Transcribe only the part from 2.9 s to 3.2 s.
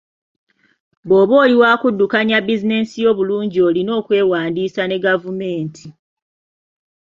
yo